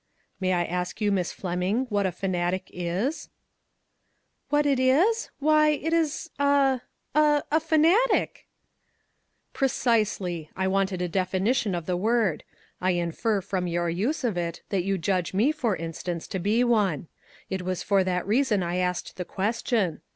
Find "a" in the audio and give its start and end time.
2.07-2.11, 6.39-6.81, 7.13-7.43, 11.03-11.07